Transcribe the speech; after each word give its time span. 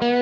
Muy 0.00 0.21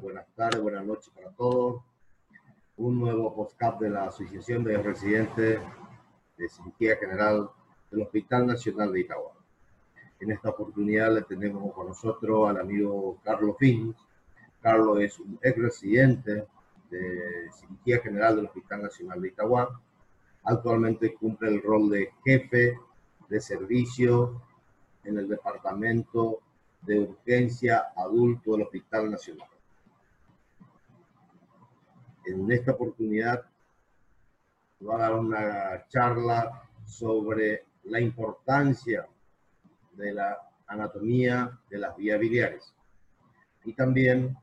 buenas 0.00 0.26
tardes, 0.34 0.60
buenas 0.60 0.84
noches 0.84 1.10
para 1.14 1.30
todos. 1.30 1.82
Un 2.76 3.00
nuevo 3.00 3.34
podcast 3.34 3.80
de 3.80 3.90
la 3.90 4.04
Asociación 4.04 4.62
de 4.62 4.78
Residentes 4.78 5.60
de 6.36 6.48
Cirugía 6.48 6.96
General 6.96 7.50
del 7.90 8.02
Hospital 8.02 8.46
Nacional 8.46 8.92
de 8.92 9.00
Itagua. 9.00 9.32
En 10.20 10.30
esta 10.30 10.50
oportunidad 10.50 11.12
le 11.12 11.22
tenemos 11.22 11.72
con 11.72 11.88
nosotros 11.88 12.48
al 12.48 12.60
amigo 12.60 13.18
Carlos 13.24 13.56
Fins. 13.58 13.96
Carlos 14.60 15.00
es 15.00 15.18
un 15.18 15.38
ex 15.42 15.58
residente 15.58 16.46
de 16.90 17.50
Cirugía 17.52 18.00
General 18.00 18.36
del 18.36 18.46
Hospital 18.46 18.82
Nacional 18.82 19.20
de 19.20 19.28
Itagua. 19.28 19.80
Actualmente 20.44 21.14
cumple 21.14 21.48
el 21.48 21.62
rol 21.62 21.90
de 21.90 22.12
jefe 22.24 22.78
de 23.28 23.40
servicio 23.40 24.42
en 25.02 25.18
el 25.18 25.28
departamento 25.28 26.40
de 26.82 27.00
urgencia 27.00 27.92
adulto 27.96 28.52
del 28.52 28.62
Hospital 28.62 29.10
Nacional. 29.10 29.48
En 32.28 32.52
esta 32.52 32.72
oportunidad 32.72 33.42
va 34.86 34.96
a 34.96 34.98
dar 34.98 35.14
una 35.14 35.86
charla 35.88 36.62
sobre 36.84 37.64
la 37.84 38.00
importancia 38.00 39.08
de 39.92 40.12
la 40.12 40.38
anatomía 40.66 41.58
de 41.70 41.78
las 41.78 41.96
vías 41.96 42.20
biliares 42.20 42.74
y 43.64 43.72
también 43.72 44.36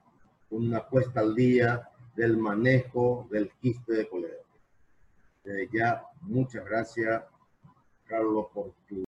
una 0.49 0.89
puesta 0.89 1.19
al 1.19 1.35
día 1.35 1.87
del 2.15 2.37
manejo 2.37 3.27
del 3.29 3.51
quiste 3.61 3.93
de 3.93 4.09
cólera. 4.09 4.37
Desde 5.43 5.69
ya, 5.71 6.07
muchas 6.21 6.65
gracias, 6.65 7.23
Carlos, 8.07 8.47
por 8.51 8.73
tu 8.89 9.04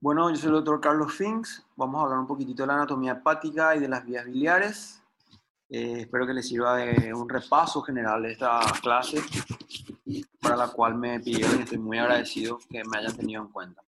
Bueno, 0.00 0.30
yo 0.30 0.36
soy 0.36 0.50
el 0.50 0.54
doctor 0.54 0.80
Carlos 0.80 1.12
Finks. 1.12 1.66
Vamos 1.74 1.98
a 1.98 2.04
hablar 2.04 2.20
un 2.20 2.26
poquitito 2.28 2.62
de 2.62 2.68
la 2.68 2.74
anatomía 2.74 3.12
hepática 3.14 3.74
y 3.74 3.80
de 3.80 3.88
las 3.88 4.04
vías 4.04 4.24
biliares. 4.26 5.02
Eh, 5.68 6.02
espero 6.02 6.24
que 6.24 6.34
les 6.34 6.46
sirva 6.46 6.76
de 6.76 7.12
un 7.12 7.28
repaso 7.28 7.82
general 7.82 8.22
de 8.22 8.30
esta 8.30 8.60
clase, 8.80 9.20
para 10.40 10.54
la 10.54 10.68
cual 10.68 10.94
me 10.94 11.18
pidieron 11.18 11.58
y 11.58 11.62
estoy 11.62 11.78
muy 11.78 11.98
agradecido 11.98 12.60
que 12.70 12.84
me 12.84 12.96
hayan 12.96 13.16
tenido 13.16 13.42
en 13.42 13.48
cuenta. 13.48 13.82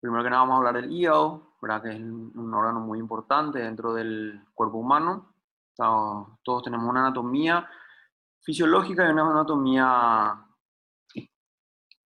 Primero 0.00 0.24
que 0.24 0.30
nada 0.30 0.40
vamos 0.40 0.54
a 0.54 0.56
hablar 0.56 0.76
del 0.80 0.90
hígado, 0.90 1.52
¿verdad? 1.60 1.82
que 1.82 1.90
es 1.90 2.00
un 2.00 2.54
órgano 2.54 2.80
muy 2.80 2.98
importante 2.98 3.58
dentro 3.58 3.92
del 3.92 4.42
cuerpo 4.54 4.78
humano. 4.78 5.34
Todos 5.76 6.62
tenemos 6.64 6.88
una 6.88 7.00
anatomía 7.00 7.68
fisiológica 8.40 9.06
y 9.06 9.12
una 9.12 9.30
anatomía 9.30 10.46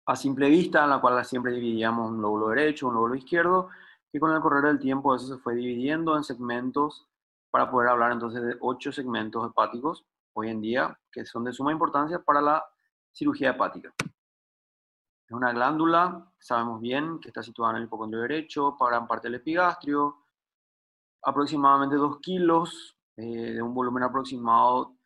a 0.06 0.16
simple 0.16 0.50
vista, 0.50 0.84
en 0.84 0.92
la 0.92 1.02
cual 1.02 1.24
siempre 1.26 1.52
dividíamos 1.52 2.12
un 2.12 2.22
lóbulo 2.22 2.50
derecho, 2.50 2.88
un 2.88 2.94
lóbulo 2.94 3.16
izquierdo, 3.16 3.70
y 4.12 4.20
con 4.20 4.32
el 4.32 4.42
correr 4.42 4.64
del 4.64 4.80
tiempo 4.80 5.16
eso 5.16 5.28
se 5.28 5.38
fue 5.42 5.56
dividiendo 5.56 6.16
en 6.16 6.24
segmentos 6.24 7.08
para 7.52 7.70
poder 7.70 7.90
hablar 7.90 8.12
entonces 8.12 8.42
de 8.44 8.56
ocho 8.62 8.92
segmentos 8.92 9.50
hepáticos 9.50 10.06
hoy 10.34 10.50
en 10.50 10.62
día, 10.62 11.00
que 11.12 11.26
son 11.26 11.44
de 11.44 11.54
suma 11.54 11.72
importancia 11.72 12.20
para 12.20 12.42
la 12.42 12.66
cirugía 13.12 13.52
hepática. 13.52 13.94
Es 13.98 15.32
una 15.32 15.52
glándula, 15.52 16.32
sabemos 16.38 16.80
bien, 16.82 17.20
que 17.20 17.30
está 17.30 17.42
situada 17.42 17.72
en 17.72 17.78
el 17.78 17.84
hipocondrio 17.86 18.22
derecho, 18.22 18.76
para 18.78 18.98
gran 18.98 19.08
parte 19.08 19.28
del 19.28 19.36
epigastrio, 19.36 20.26
aproximadamente 21.24 21.96
2 21.96 22.20
kilos, 22.20 22.96
eh, 23.18 23.54
de 23.54 23.62
un 23.62 23.74
volumen 23.74 24.04
aproximado 24.04 24.98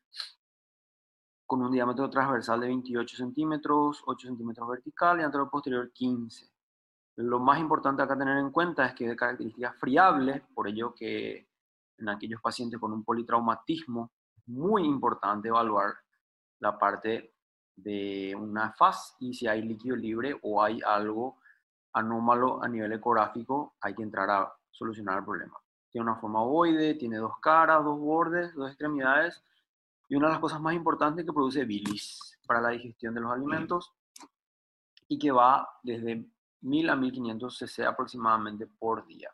con 1.50 1.64
un 1.64 1.72
diámetro 1.72 2.08
transversal 2.12 2.60
de 2.60 2.68
28 2.68 3.18
centímetros, 3.18 4.04
8 4.06 4.28
centímetros 4.28 4.70
vertical 4.70 5.20
y 5.20 5.24
anterior 5.24 5.50
posterior 5.50 5.92
15. 5.92 6.48
Lo 7.16 7.40
más 7.40 7.60
importante 7.60 8.04
acá 8.04 8.16
tener 8.16 8.38
en 8.38 8.52
cuenta 8.52 8.86
es 8.86 8.94
que 8.94 9.08
de 9.08 9.16
características 9.16 9.76
friables, 9.78 10.44
por 10.54 10.68
ello 10.68 10.94
que 10.94 11.50
en 11.98 12.08
aquellos 12.08 12.40
pacientes 12.40 12.80
con 12.80 12.94
un 12.94 13.04
politraumatismo 13.04 14.12
es 14.38 14.48
muy 14.48 14.86
importante 14.86 15.48
evaluar 15.48 15.96
la 16.60 16.78
parte 16.78 17.34
de 17.76 18.36
una 18.40 18.72
faz 18.74 19.16
y 19.20 19.34
si 19.34 19.48
hay 19.48 19.64
líquido 19.64 19.96
libre 19.96 20.38
o 20.44 20.62
hay 20.62 20.80
algo 20.86 21.40
anómalo 21.94 22.62
a 22.62 22.68
nivel 22.68 22.94
ecográfico, 22.94 23.74
hay 23.82 23.96
que 23.96 24.04
entrar 24.04 24.30
a 24.30 24.54
solucionar 24.70 25.18
el 25.18 25.26
problema. 25.26 25.58
Tiene 25.90 26.12
una 26.12 26.20
forma 26.20 26.44
ovoide, 26.44 26.94
tiene 26.94 27.18
dos 27.18 27.40
caras, 27.42 27.84
dos 27.84 28.00
bordes, 28.00 28.54
dos 28.54 28.70
extremidades 28.70 29.44
y 30.10 30.16
una 30.16 30.28
de 30.28 30.34
las 30.34 30.42
cosas 30.42 30.60
más 30.60 30.74
importantes 30.74 31.24
que 31.24 31.32
produce 31.32 31.64
bilis 31.66 32.40
para 32.46 32.60
la 32.60 32.70
digestión 32.70 33.14
de 33.14 33.22
los 33.22 33.32
alimentos 33.32 33.94
y 35.08 35.20
que 35.20 35.32
va 35.32 35.70
desde 35.84 36.26
1000 36.62 36.90
a 36.90 36.96
1500 36.96 37.58
cc 37.58 37.86
aproximadamente 37.86 38.66
por 38.68 39.06
día. 39.06 39.32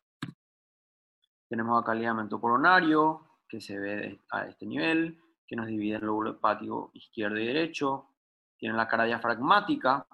Tenemos 1.48 1.82
acá 1.82 1.94
el 1.94 2.00
ligamento 2.00 2.40
coronario 2.42 3.40
que 3.48 3.62
se 3.62 3.80
ve 3.80 4.22
a 4.32 4.48
este 4.48 4.66
nivel, 4.66 5.22
que 5.48 5.56
nos 5.56 5.68
divide 5.68 5.96
el 5.96 6.06
lóbulo 6.06 6.32
hepático 6.32 6.92
izquierdo 6.94 7.38
y 7.40 7.48
derecho. 7.48 8.10
Tiene 8.58 8.76
la 8.76 8.88
cara 8.88 9.06
diafragmática, 9.06 10.06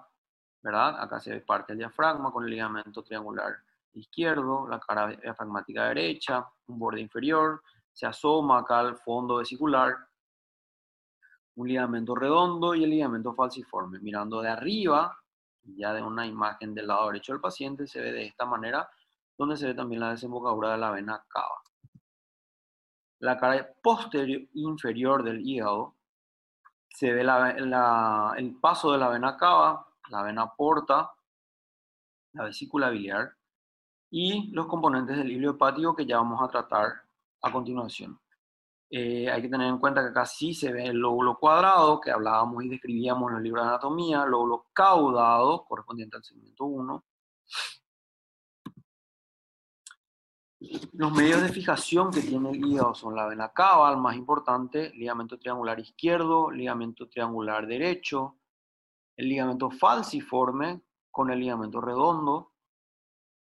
¿verdad? 0.62 1.00
Acá 1.00 1.18
se 1.18 1.30
ve 1.30 1.40
parte 1.40 1.72
del 1.72 1.78
diafragma 1.78 2.30
con 2.30 2.44
el 2.44 2.50
ligamento 2.50 3.02
triangular 3.02 3.56
izquierdo, 3.94 4.68
la 4.68 4.78
cara 4.78 5.08
diafragmática 5.08 5.88
derecha, 5.88 6.46
un 6.66 6.78
borde 6.78 7.00
inferior, 7.00 7.62
se 7.92 8.06
asoma 8.06 8.60
acá 8.60 8.78
al 8.78 8.96
fondo 8.96 9.36
vesicular 9.36 9.96
un 11.56 11.68
ligamento 11.68 12.14
redondo 12.14 12.74
y 12.74 12.84
el 12.84 12.90
ligamento 12.90 13.34
falciforme. 13.34 13.98
Mirando 14.00 14.40
de 14.40 14.48
arriba, 14.48 15.16
ya 15.62 15.92
de 15.92 16.02
una 16.02 16.26
imagen 16.26 16.74
del 16.74 16.86
lado 16.86 17.06
derecho 17.06 17.32
del 17.32 17.40
paciente, 17.40 17.86
se 17.86 18.00
ve 18.00 18.12
de 18.12 18.26
esta 18.26 18.44
manera, 18.46 18.88
donde 19.36 19.56
se 19.56 19.66
ve 19.66 19.74
también 19.74 20.00
la 20.00 20.10
desembocadura 20.10 20.72
de 20.72 20.78
la 20.78 20.90
vena 20.90 21.24
cava. 21.28 21.62
La 23.20 23.38
cara 23.38 23.68
posterior 23.82 24.42
inferior 24.54 25.22
del 25.22 25.40
hígado, 25.46 25.96
se 26.88 27.12
ve 27.12 27.22
el 27.22 28.56
paso 28.60 28.92
de 28.92 28.98
la 28.98 29.08
vena 29.08 29.36
cava, 29.36 29.86
la 30.10 30.22
vena 30.22 30.52
porta, 30.54 31.12
la 32.32 32.44
vesícula 32.44 32.90
biliar 32.90 33.34
y 34.10 34.50
los 34.52 34.66
componentes 34.66 35.16
del 35.16 35.30
hilo 35.30 35.52
hepático 35.52 35.96
que 35.96 36.04
ya 36.04 36.18
vamos 36.18 36.42
a 36.42 36.48
tratar 36.48 37.02
a 37.42 37.52
continuación. 37.52 38.18
Eh, 38.94 39.30
hay 39.30 39.40
que 39.40 39.48
tener 39.48 39.68
en 39.68 39.78
cuenta 39.78 40.02
que 40.02 40.10
acá 40.10 40.26
sí 40.26 40.52
se 40.52 40.70
ve 40.70 40.84
el 40.84 40.98
lóbulo 40.98 41.38
cuadrado, 41.38 41.98
que 41.98 42.10
hablábamos 42.10 42.62
y 42.62 42.68
describíamos 42.68 43.30
en 43.30 43.38
el 43.38 43.42
libro 43.42 43.62
de 43.62 43.68
anatomía, 43.68 44.26
lóbulo 44.26 44.66
caudado, 44.74 45.64
correspondiente 45.64 46.18
al 46.18 46.22
segmento 46.22 46.66
1. 46.66 47.02
Los 50.92 51.12
medios 51.12 51.40
de 51.40 51.48
fijación 51.48 52.10
que 52.10 52.20
tiene 52.20 52.50
el 52.50 52.62
hígado 52.62 52.94
son 52.94 53.16
la 53.16 53.26
vena 53.26 53.48
cava, 53.48 53.90
el 53.90 53.96
más 53.96 54.14
importante, 54.14 54.90
ligamento 54.90 55.38
triangular 55.38 55.80
izquierdo, 55.80 56.50
ligamento 56.50 57.08
triangular 57.08 57.66
derecho, 57.66 58.36
el 59.16 59.26
ligamento 59.26 59.70
falciforme 59.70 60.82
con 61.10 61.30
el 61.30 61.40
ligamento 61.40 61.80
redondo, 61.80 62.52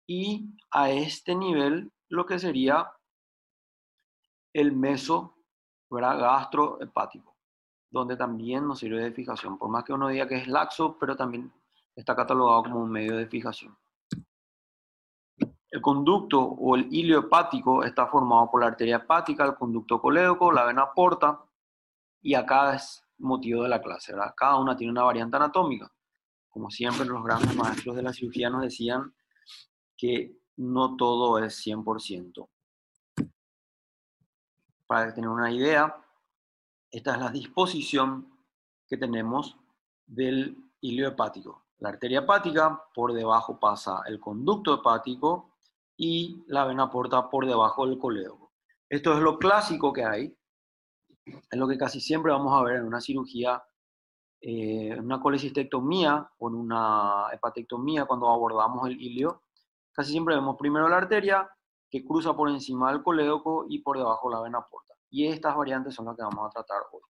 y 0.06 0.54
a 0.70 0.90
este 0.90 1.34
nivel 1.34 1.90
lo 2.08 2.24
que 2.24 2.38
sería 2.38 2.88
el 4.54 4.72
meso 4.72 5.36
gastrohepático, 5.90 7.36
donde 7.90 8.16
también 8.16 8.66
nos 8.66 8.78
sirve 8.78 9.02
de 9.02 9.12
fijación, 9.12 9.58
por 9.58 9.68
más 9.68 9.84
que 9.84 9.92
uno 9.92 10.08
diga 10.08 10.26
que 10.26 10.36
es 10.36 10.48
laxo, 10.48 10.96
pero 10.98 11.16
también 11.16 11.52
está 11.94 12.16
catalogado 12.16 12.62
como 12.62 12.80
un 12.80 12.90
medio 12.90 13.16
de 13.16 13.26
fijación. 13.26 13.76
El 15.70 15.80
conducto 15.80 16.40
o 16.40 16.76
el 16.76 16.86
hilo 16.92 17.18
hepático 17.18 17.82
está 17.82 18.06
formado 18.06 18.48
por 18.50 18.60
la 18.60 18.68
arteria 18.68 18.96
hepática, 18.96 19.44
el 19.44 19.56
conducto 19.56 20.00
colédoco, 20.00 20.52
la 20.52 20.64
vena 20.64 20.92
porta, 20.92 21.44
y 22.22 22.34
acá 22.34 22.74
es 22.74 23.04
motivo 23.18 23.64
de 23.64 23.68
la 23.68 23.82
clase, 23.82 24.12
¿verdad? 24.12 24.34
Cada 24.36 24.56
una 24.56 24.76
tiene 24.76 24.92
una 24.92 25.02
variante 25.02 25.36
anatómica. 25.36 25.92
Como 26.48 26.70
siempre, 26.70 27.04
los 27.04 27.24
grandes 27.24 27.54
maestros 27.56 27.96
de 27.96 28.02
la 28.02 28.12
cirugía 28.12 28.48
nos 28.50 28.62
decían 28.62 29.12
que 29.96 30.36
no 30.56 30.96
todo 30.96 31.38
es 31.38 31.66
100%. 31.66 32.48
Para 34.86 35.14
tener 35.14 35.30
una 35.30 35.50
idea, 35.50 35.96
esta 36.90 37.14
es 37.14 37.18
la 37.18 37.30
disposición 37.30 38.38
que 38.86 38.96
tenemos 38.96 39.56
del 40.06 40.56
hilo 40.80 41.08
hepático. 41.08 41.64
La 41.78 41.88
arteria 41.88 42.20
hepática, 42.20 42.82
por 42.94 43.12
debajo 43.12 43.58
pasa 43.58 44.02
el 44.06 44.20
conducto 44.20 44.74
hepático 44.74 45.54
y 45.96 46.44
la 46.46 46.64
vena 46.66 46.90
porta 46.90 47.28
por 47.30 47.46
debajo 47.46 47.86
del 47.86 47.98
colédoco. 47.98 48.52
Esto 48.88 49.14
es 49.14 49.20
lo 49.20 49.38
clásico 49.38 49.92
que 49.92 50.04
hay, 50.04 50.36
es 51.24 51.58
lo 51.58 51.66
que 51.66 51.78
casi 51.78 52.00
siempre 52.00 52.32
vamos 52.32 52.52
a 52.52 52.62
ver 52.62 52.76
en 52.76 52.84
una 52.84 53.00
cirugía, 53.00 53.62
eh, 54.40 54.90
en 54.92 55.04
una 55.04 55.20
colecistectomía 55.20 56.30
o 56.38 56.48
en 56.48 56.54
una 56.54 57.26
hepatectomía 57.32 58.04
cuando 58.04 58.28
abordamos 58.28 58.86
el 58.88 59.00
ilio. 59.00 59.42
Casi 59.92 60.12
siempre 60.12 60.34
vemos 60.34 60.56
primero 60.58 60.88
la 60.88 60.98
arteria 60.98 61.48
que 61.94 62.04
cruza 62.04 62.34
por 62.34 62.48
encima 62.48 62.90
del 62.90 63.04
colédoco 63.04 63.66
y 63.68 63.78
por 63.78 63.96
debajo 63.96 64.28
la 64.28 64.40
vena 64.40 64.60
porta. 64.68 64.94
Y 65.10 65.28
estas 65.28 65.54
variantes 65.54 65.94
son 65.94 66.06
las 66.06 66.16
que 66.16 66.24
vamos 66.24 66.44
a 66.44 66.50
tratar 66.50 66.82
hoy. 66.90 67.02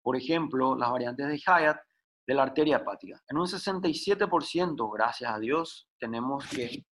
Por 0.00 0.16
ejemplo, 0.16 0.76
las 0.76 0.92
variantes 0.92 1.26
de 1.26 1.36
Hyatt 1.36 1.80
de 2.24 2.34
la 2.34 2.44
arteria 2.44 2.76
hepática. 2.76 3.20
En 3.28 3.36
un 3.36 3.46
67%, 3.46 4.92
gracias 4.92 5.34
a 5.34 5.40
Dios, 5.40 5.90
tenemos 5.98 6.48
que 6.48 6.86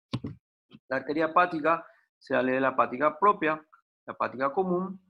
la 0.88 0.98
arteria 0.98 1.24
hepática 1.24 1.84
se 2.16 2.34
sale 2.34 2.52
de 2.52 2.60
la 2.60 2.68
hepática 2.68 3.18
propia, 3.18 3.54
la 4.06 4.12
hepática 4.12 4.52
común, 4.52 5.02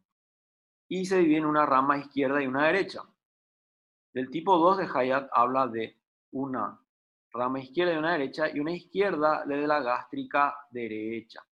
y 0.89 1.05
se 1.05 1.19
divide 1.19 1.37
en 1.37 1.45
una 1.45 1.67
rama 1.67 1.99
izquierda 1.99 2.43
y 2.43 2.47
una 2.47 2.65
derecha. 2.65 3.03
Del 4.15 4.31
tipo 4.31 4.57
2 4.57 4.79
de 4.79 4.89
Hayat 4.91 5.29
habla 5.35 5.69
de 5.69 6.01
una 6.31 6.81
rama 7.35 7.61
izquierda 7.61 7.93
y 7.93 7.99
una 7.99 8.13
derecha, 8.13 8.49
y 8.49 8.59
una 8.59 8.73
izquierda 8.73 9.45
le 9.45 9.59
de 9.59 9.67
la 9.67 9.83
gástrica 9.83 10.57
derecha. 10.71 11.45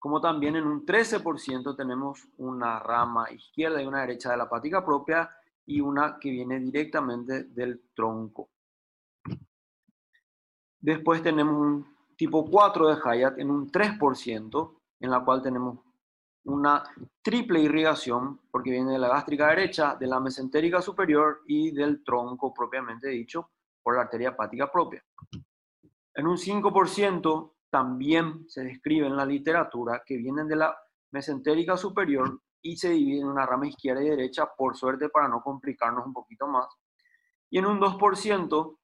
Como 0.00 0.18
también 0.18 0.56
en 0.56 0.66
un 0.66 0.86
13% 0.86 1.76
tenemos 1.76 2.26
una 2.38 2.78
rama 2.78 3.30
izquierda 3.30 3.82
y 3.82 3.86
una 3.86 4.00
derecha 4.00 4.30
de 4.30 4.38
la 4.38 4.44
hepática 4.44 4.82
propia 4.82 5.30
y 5.66 5.82
una 5.82 6.18
que 6.18 6.30
viene 6.30 6.58
directamente 6.58 7.44
del 7.44 7.82
tronco. 7.94 8.48
Después 10.80 11.22
tenemos 11.22 11.54
un 11.54 11.96
tipo 12.16 12.48
4 12.50 12.88
de 12.88 13.00
Hayat 13.04 13.38
en 13.38 13.50
un 13.50 13.70
3%, 13.70 14.78
en 15.00 15.10
la 15.10 15.22
cual 15.22 15.42
tenemos 15.42 15.78
una 16.44 16.82
triple 17.22 17.60
irrigación, 17.60 18.40
porque 18.50 18.70
viene 18.70 18.92
de 18.92 18.98
la 18.98 19.08
gástrica 19.08 19.48
derecha, 19.48 19.96
de 19.96 20.06
la 20.06 20.18
mesentérica 20.18 20.80
superior 20.80 21.42
y 21.46 21.72
del 21.72 22.02
tronco 22.02 22.54
propiamente 22.54 23.08
dicho, 23.08 23.50
por 23.82 23.96
la 23.96 24.02
arteria 24.02 24.30
hepática 24.30 24.72
propia. 24.72 25.04
En 26.14 26.26
un 26.26 26.38
5% 26.38 27.52
también 27.70 28.48
se 28.48 28.64
describe 28.64 29.06
en 29.06 29.16
la 29.16 29.24
literatura 29.24 30.02
que 30.04 30.16
vienen 30.16 30.48
de 30.48 30.56
la 30.56 30.76
mesentérica 31.12 31.76
superior 31.76 32.40
y 32.62 32.76
se 32.76 32.90
dividen 32.90 33.22
en 33.22 33.28
una 33.28 33.46
rama 33.46 33.66
izquierda 33.66 34.02
y 34.02 34.10
derecha, 34.10 34.46
por 34.56 34.76
suerte 34.76 35.08
para 35.08 35.28
no 35.28 35.42
complicarnos 35.42 36.04
un 36.04 36.12
poquito 36.12 36.46
más. 36.46 36.66
Y 37.48 37.58
en 37.58 37.66
un 37.66 37.80
2% 37.80 38.78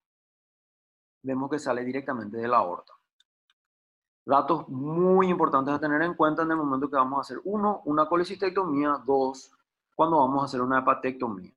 vemos 1.23 1.51
que 1.51 1.59
sale 1.59 1.85
directamente 1.85 2.39
de 2.39 2.49
la 2.49 2.59
aorta. 2.59 2.93
Datos 4.25 4.69
muy 4.69 5.29
importantes 5.29 5.75
a 5.75 5.81
tener 5.81 6.03
en 6.03 6.15
cuenta 6.15 6.43
en 6.43 6.51
el 6.51 6.57
momento 6.57 6.89
que 6.89 6.97
vamos 6.97 7.19
a 7.19 7.21
hacer, 7.21 7.41
uno, 7.45 7.83
una 7.85 8.09
colecistectomía, 8.09 9.01
dos, 9.07 9.53
cuando 9.95 10.19
vamos 10.19 10.43
a 10.43 10.45
hacer 10.47 10.61
una 10.61 10.81
hepatectomía. 10.81 11.53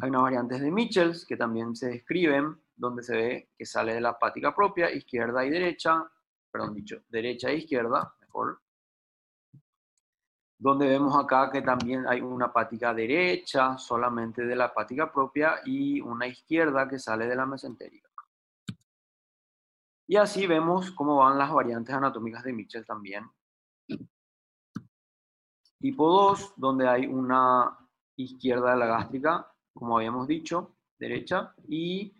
Hay 0.00 0.08
unas 0.08 0.22
variantes 0.22 0.60
de 0.60 0.70
Michels 0.70 1.26
que 1.26 1.36
también 1.36 1.74
se 1.74 1.88
describen, 1.88 2.60
donde 2.82 3.04
se 3.04 3.16
ve 3.16 3.50
que 3.56 3.64
sale 3.64 3.94
de 3.94 4.00
la 4.00 4.10
hepática 4.10 4.52
propia, 4.52 4.90
izquierda 4.90 5.46
y 5.46 5.50
derecha, 5.50 6.04
perdón, 6.50 6.74
dicho, 6.74 7.00
derecha 7.08 7.48
e 7.48 7.58
izquierda, 7.58 8.12
mejor. 8.20 8.60
Donde 10.58 10.88
vemos 10.88 11.16
acá 11.16 11.48
que 11.48 11.62
también 11.62 12.08
hay 12.08 12.20
una 12.20 12.46
hepática 12.46 12.92
derecha, 12.92 13.78
solamente 13.78 14.44
de 14.44 14.56
la 14.56 14.66
hepática 14.66 15.12
propia, 15.12 15.60
y 15.64 16.00
una 16.00 16.26
izquierda 16.26 16.88
que 16.88 16.98
sale 16.98 17.28
de 17.28 17.36
la 17.36 17.46
mesentérica. 17.46 18.10
Y 20.08 20.16
así 20.16 20.48
vemos 20.48 20.90
cómo 20.90 21.18
van 21.18 21.38
las 21.38 21.52
variantes 21.52 21.94
anatómicas 21.94 22.42
de 22.42 22.52
Mitchell 22.52 22.84
también. 22.84 23.30
Tipo 25.78 26.10
2, 26.10 26.54
donde 26.56 26.88
hay 26.88 27.06
una 27.06 27.78
izquierda 28.16 28.72
de 28.72 28.76
la 28.76 28.86
gástrica, 28.86 29.52
como 29.72 29.96
habíamos 29.98 30.26
dicho, 30.26 30.74
derecha, 30.98 31.54
y 31.68 32.12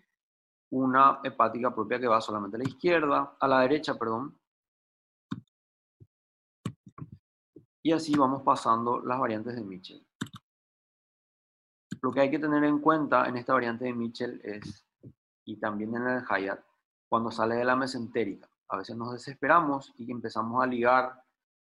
una 0.72 1.20
hepática 1.22 1.74
propia 1.74 2.00
que 2.00 2.08
va 2.08 2.20
solamente 2.20 2.56
a 2.56 2.60
la 2.60 2.68
izquierda, 2.68 3.36
a 3.38 3.48
la 3.48 3.60
derecha, 3.60 3.94
perdón. 3.94 4.38
Y 7.82 7.92
así 7.92 8.14
vamos 8.16 8.42
pasando 8.42 9.00
las 9.00 9.18
variantes 9.18 9.54
de 9.54 9.62
Mitchell. 9.62 10.06
Lo 12.00 12.10
que 12.10 12.20
hay 12.20 12.30
que 12.30 12.38
tener 12.38 12.64
en 12.64 12.78
cuenta 12.78 13.28
en 13.28 13.36
esta 13.36 13.52
variante 13.52 13.84
de 13.84 13.92
Mitchell 13.92 14.40
es, 14.42 14.86
y 15.44 15.58
también 15.58 15.94
en 15.94 16.06
el 16.06 16.24
Hyatt, 16.24 16.64
cuando 17.06 17.30
sale 17.30 17.56
de 17.56 17.64
la 17.64 17.76
mesentérica. 17.76 18.48
A 18.68 18.78
veces 18.78 18.96
nos 18.96 19.12
desesperamos 19.12 19.92
y 19.98 20.10
empezamos 20.10 20.62
a 20.62 20.66
ligar 20.66 21.22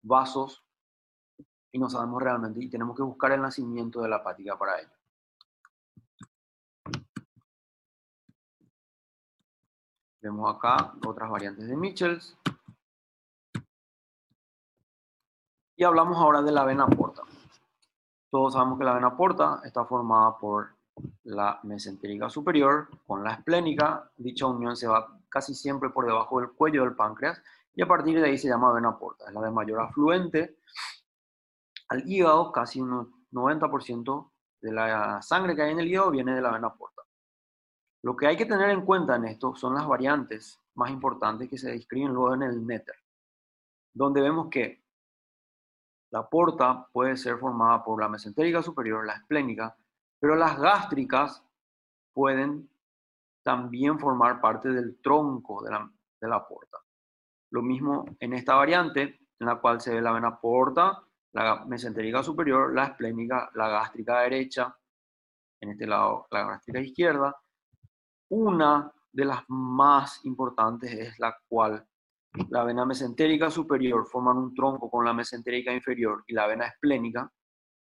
vasos 0.03 0.65
y 1.73 1.79
no 1.81 1.91
sabemos 1.91 2.23
realmente 2.23 2.63
y 2.63 2.71
tenemos 2.71 2.97
que 2.97 3.03
buscar 3.03 3.33
el 3.33 3.43
nacimiento 3.43 4.01
de 4.01 4.09
la 4.09 4.19
hepática 4.19 4.57
para 4.57 4.79
ello. 4.79 4.94
Vemos 10.25 10.57
acá 10.57 10.95
otras 11.07 11.29
variantes 11.29 11.69
de 11.69 11.77
Michels. 11.77 12.35
Y 15.77 15.85
hablamos 15.85 16.17
ahora 16.17 16.41
de 16.41 16.51
la 16.51 16.65
vena 16.65 16.87
porta. 16.87 17.21
Todos 18.31 18.55
sabemos 18.55 18.79
que 18.79 18.87
la 18.87 18.95
vena 18.95 19.15
porta 19.15 19.61
está 19.65 19.85
formada 19.85 20.39
por 20.39 20.77
la 21.25 21.61
mesentérica 21.65 22.31
superior 22.31 22.89
con 23.07 23.23
la 23.23 23.33
esplénica. 23.35 24.11
Dicha 24.17 24.47
unión 24.47 24.77
se 24.77 24.89
va 24.89 25.07
casi 25.29 25.55
siempre 25.55 25.91
por 25.91 26.07
debajo 26.07 26.41
del 26.41 26.53
cuello 26.53 26.85
del 26.85 26.97
páncreas, 26.97 27.43
y 27.75 27.83
a 27.83 27.87
partir 27.87 28.19
de 28.19 28.27
ahí 28.27 28.39
se 28.39 28.49
llama 28.49 28.73
vena 28.73 28.97
porta. 28.99 29.27
Es 29.27 29.35
la 29.35 29.43
de 29.43 29.51
mayor 29.51 29.83
afluente 29.83 30.57
al 31.89 32.09
hígado, 32.11 32.51
casi 32.51 32.81
un 32.81 33.27
90% 33.31 34.31
de 34.63 34.73
la 34.73 35.21
sangre 35.21 35.55
que 35.55 35.63
hay 35.63 35.73
en 35.73 35.81
el 35.81 35.89
hígado 35.89 36.11
viene 36.11 36.35
de 36.35 36.41
la 36.41 36.51
vena 36.51 36.73
porta. 36.73 36.94
Lo 38.05 38.15
que 38.15 38.27
hay 38.27 38.37
que 38.37 38.45
tener 38.45 38.69
en 38.69 38.85
cuenta 38.85 39.17
en 39.17 39.25
esto 39.25 39.57
son 39.57 39.75
las 39.75 39.89
variantes 39.89 40.61
más 40.75 40.91
importantes 40.91 41.49
que 41.49 41.57
se 41.57 41.71
describen 41.71 42.13
luego 42.13 42.35
en 42.35 42.43
el 42.43 42.67
néter, 42.67 42.97
donde 43.95 44.21
vemos 44.21 44.49
que 44.51 44.85
la 46.11 46.29
porta 46.29 46.87
puede 46.93 47.17
ser 47.17 47.39
formada 47.39 47.83
por 47.83 47.99
la 47.99 48.11
mesentérica 48.11 48.63
superior, 48.63 49.07
la 49.07 49.15
esplénica, 49.15 49.75
pero 50.21 50.35
las 50.35 50.61
gástricas 50.61 51.43
pueden 52.13 52.69
también 53.43 53.99
formar 53.99 54.39
parte 54.39 54.69
del 54.69 55.01
tronco 55.01 55.65
de 55.65 55.71
la, 55.71 55.91
de 56.21 56.29
la 56.29 56.47
porta. 56.47 56.77
Lo 57.53 57.63
mismo 57.63 58.05
en 58.21 58.35
esta 58.35 58.55
variante, 58.55 59.19
en 59.39 59.47
la 59.47 59.57
cual 59.57 59.81
se 59.81 59.95
ve 59.95 60.03
la 60.03 60.13
vena 60.13 60.39
porta, 60.39 61.03
la 61.33 61.65
mesentérica 61.65 62.23
superior, 62.23 62.75
la 62.75 62.85
esplénica, 62.85 63.51
la 63.55 63.69
gástrica 63.71 64.21
derecha, 64.21 64.77
en 65.63 65.71
este 65.71 65.87
lado 65.87 66.27
la 66.31 66.45
gástrica 66.49 66.81
izquierda. 66.81 67.35
Una 68.37 68.91
de 69.13 69.25
las 69.25 69.45
más 69.47 70.25
importantes 70.25 70.93
es 70.93 71.21
la 71.21 71.37
cual 71.47 71.87
la 72.49 72.65
vena 72.65 72.85
mesentérica 72.85 73.49
superior 73.49 74.05
forman 74.09 74.37
un 74.39 74.53
tronco 74.53 74.91
con 74.91 75.05
la 75.05 75.13
mesentérica 75.13 75.73
inferior 75.73 76.25
y 76.27 76.35
la 76.35 76.49
vena 76.49 76.67
esplénica, 76.67 77.31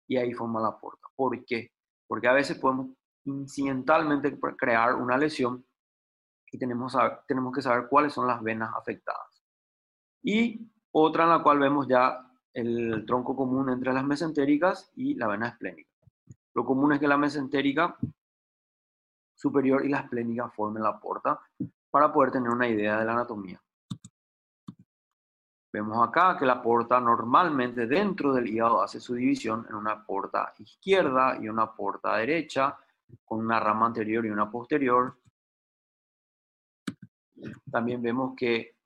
y 0.06 0.16
ahí 0.16 0.32
forma 0.32 0.60
la 0.60 0.78
porta. 0.78 1.08
¿Por 1.16 1.44
qué? 1.44 1.72
Porque 2.06 2.28
a 2.28 2.32
veces 2.32 2.58
podemos 2.58 2.90
incidentalmente 3.24 4.38
crear 4.56 4.94
una 4.94 5.18
lesión 5.18 5.66
y 6.52 6.58
tenemos, 6.58 6.96
tenemos 7.26 7.52
que 7.52 7.62
saber 7.62 7.88
cuáles 7.90 8.12
son 8.12 8.28
las 8.28 8.40
venas 8.40 8.72
afectadas. 8.72 9.42
Y 10.22 10.70
otra 10.92 11.24
en 11.24 11.30
la 11.30 11.42
cual 11.42 11.58
vemos 11.58 11.88
ya 11.88 12.20
el 12.52 13.04
tronco 13.04 13.34
común 13.34 13.68
entre 13.70 13.92
las 13.92 14.04
mesentéricas 14.04 14.92
y 14.94 15.14
la 15.14 15.26
vena 15.26 15.48
esplénica. 15.48 15.90
Lo 16.54 16.64
común 16.64 16.92
es 16.92 17.00
que 17.00 17.08
la 17.08 17.18
mesentérica 17.18 17.98
superior 19.36 19.84
y 19.84 19.88
la 19.88 19.98
esplénica 19.98 20.48
formen 20.48 20.82
la 20.82 20.98
porta 20.98 21.38
para 21.90 22.12
poder 22.12 22.32
tener 22.32 22.50
una 22.50 22.66
idea 22.66 22.98
de 22.98 23.04
la 23.04 23.12
anatomía. 23.12 23.60
Vemos 25.72 26.08
acá 26.08 26.38
que 26.38 26.46
la 26.46 26.62
porta 26.62 26.98
normalmente 26.98 27.86
dentro 27.86 28.32
del 28.32 28.48
hígado 28.48 28.82
hace 28.82 28.98
su 28.98 29.14
división 29.14 29.66
en 29.68 29.74
una 29.74 30.04
porta 30.04 30.54
izquierda 30.58 31.36
y 31.38 31.50
una 31.50 31.70
porta 31.70 32.16
derecha, 32.16 32.78
con 33.24 33.40
una 33.40 33.60
rama 33.60 33.86
anterior 33.86 34.24
y 34.24 34.30
una 34.30 34.50
posterior. 34.50 35.18
También 37.70 38.00
vemos 38.00 38.34
que 38.34 38.76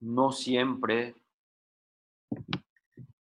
no 0.00 0.32
siempre 0.32 1.14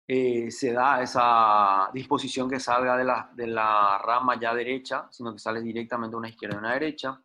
eh, 0.08 0.50
se 0.50 0.72
da 0.72 1.02
esa 1.02 1.90
disposición 1.92 2.48
que 2.48 2.60
salga 2.60 2.96
de 2.96 3.04
la, 3.04 3.30
de 3.34 3.46
la 3.48 3.98
rama 3.98 4.38
ya 4.38 4.54
derecha, 4.54 5.08
sino 5.10 5.32
que 5.32 5.38
sale 5.38 5.60
directamente 5.60 6.14
a 6.14 6.18
una 6.18 6.28
izquierda 6.28 6.56
y 6.56 6.58
una 6.58 6.72
derecha. 6.74 7.20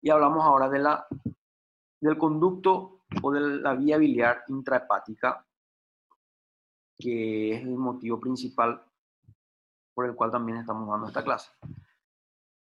Y 0.00 0.10
hablamos 0.10 0.44
ahora 0.44 0.68
de 0.68 0.78
la, 0.78 1.06
del 2.00 2.16
conducto 2.16 3.00
o 3.22 3.32
de 3.32 3.40
la 3.40 3.74
vía 3.74 3.98
biliar 3.98 4.44
intrahepática, 4.48 5.44
que 6.96 7.54
es 7.54 7.62
el 7.62 7.76
motivo 7.76 8.20
principal 8.20 8.84
por 9.94 10.06
el 10.06 10.14
cual 10.14 10.30
también 10.30 10.58
estamos 10.58 10.88
dando 10.88 11.08
esta 11.08 11.24
clase. 11.24 11.50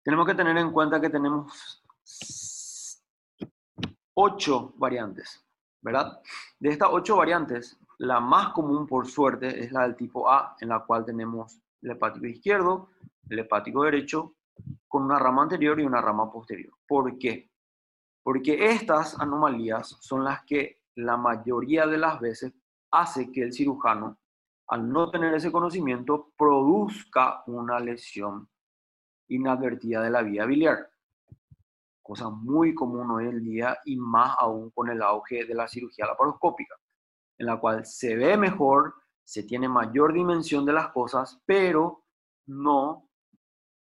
Tenemos 0.02 0.26
que 0.26 0.34
tener 0.34 0.56
en 0.58 0.70
cuenta 0.70 1.00
que 1.00 1.08
tenemos 1.08 1.82
ocho 4.12 4.74
variantes, 4.76 5.42
¿verdad? 5.80 6.20
De 6.58 6.68
estas 6.68 6.90
ocho 6.92 7.16
variantes, 7.16 7.78
la 7.98 8.20
más 8.20 8.52
común, 8.52 8.86
por 8.86 9.06
suerte, 9.06 9.62
es 9.62 9.72
la 9.72 9.82
del 9.82 9.96
tipo 9.96 10.28
A, 10.28 10.56
en 10.60 10.68
la 10.68 10.80
cual 10.80 11.04
tenemos 11.04 11.60
el 11.82 11.90
hepático 11.90 12.26
izquierdo, 12.26 12.90
el 13.28 13.38
hepático 13.38 13.84
derecho, 13.84 14.34
con 14.88 15.02
una 15.02 15.18
rama 15.18 15.42
anterior 15.42 15.78
y 15.80 15.84
una 15.84 16.00
rama 16.00 16.30
posterior. 16.30 16.74
¿Por 16.86 17.18
qué? 17.18 17.50
Porque 18.22 18.66
estas 18.66 19.18
anomalías 19.20 19.96
son 20.00 20.24
las 20.24 20.44
que 20.44 20.82
la 20.96 21.16
mayoría 21.16 21.86
de 21.86 21.98
las 21.98 22.20
veces 22.20 22.52
hace 22.90 23.30
que 23.30 23.42
el 23.42 23.52
cirujano, 23.52 24.18
al 24.68 24.88
no 24.88 25.10
tener 25.10 25.34
ese 25.34 25.52
conocimiento, 25.52 26.32
produzca 26.36 27.42
una 27.46 27.78
lesión 27.80 28.48
inadvertida 29.28 30.02
de 30.02 30.10
la 30.10 30.22
vía 30.22 30.46
biliar. 30.46 30.90
Cosa 32.02 32.30
muy 32.30 32.74
común 32.74 33.10
hoy 33.10 33.26
en 33.26 33.42
día 33.42 33.78
y 33.84 33.96
más 33.96 34.36
aún 34.38 34.70
con 34.70 34.90
el 34.90 35.02
auge 35.02 35.44
de 35.44 35.54
la 35.54 35.66
cirugía 35.66 36.06
laparoscópica 36.06 36.76
en 37.38 37.46
la 37.46 37.58
cual 37.58 37.84
se 37.84 38.16
ve 38.16 38.36
mejor, 38.36 38.94
se 39.24 39.42
tiene 39.42 39.68
mayor 39.68 40.12
dimensión 40.12 40.64
de 40.64 40.72
las 40.72 40.88
cosas, 40.88 41.42
pero 41.46 42.04
no 42.46 43.08